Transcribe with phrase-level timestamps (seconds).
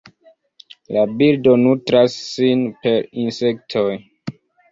[0.95, 3.87] La birdo nutras sin per insektoj.